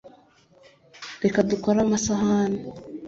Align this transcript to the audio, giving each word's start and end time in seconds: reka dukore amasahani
reka 1.23 1.39
dukore 1.49 1.79
amasahani 1.85 2.59